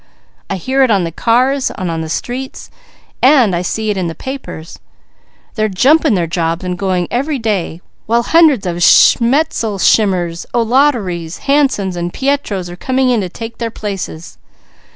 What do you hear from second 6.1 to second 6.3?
their